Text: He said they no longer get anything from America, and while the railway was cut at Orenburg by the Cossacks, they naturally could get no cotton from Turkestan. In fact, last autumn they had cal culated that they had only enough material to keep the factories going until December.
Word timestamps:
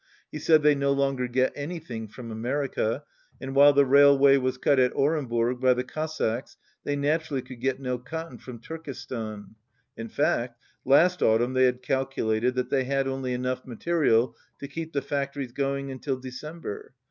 He 0.31 0.39
said 0.39 0.63
they 0.63 0.73
no 0.73 0.91
longer 0.91 1.27
get 1.27 1.53
anything 1.55 2.07
from 2.07 2.31
America, 2.31 3.03
and 3.39 3.53
while 3.55 3.71
the 3.71 3.85
railway 3.85 4.37
was 4.37 4.57
cut 4.57 4.79
at 4.79 4.91
Orenburg 4.95 5.59
by 5.61 5.75
the 5.75 5.83
Cossacks, 5.83 6.57
they 6.83 6.95
naturally 6.95 7.43
could 7.43 7.61
get 7.61 7.79
no 7.79 7.99
cotton 7.99 8.39
from 8.39 8.57
Turkestan. 8.57 9.53
In 9.95 10.09
fact, 10.09 10.59
last 10.85 11.21
autumn 11.21 11.53
they 11.53 11.65
had 11.65 11.83
cal 11.83 12.07
culated 12.07 12.55
that 12.55 12.71
they 12.71 12.85
had 12.85 13.07
only 13.07 13.31
enough 13.31 13.63
material 13.63 14.35
to 14.57 14.67
keep 14.67 14.91
the 14.91 15.03
factories 15.03 15.51
going 15.51 15.91
until 15.91 16.17
December. 16.17 16.95